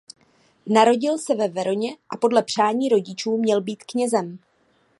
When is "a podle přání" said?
2.09-2.89